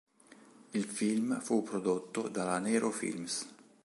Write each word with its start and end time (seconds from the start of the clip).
Il 0.71 0.83
film 0.83 1.39
fu 1.41 1.61
prodotto 1.61 2.27
dalla 2.27 2.57
Nero 2.57 2.89
Films. 2.89 3.47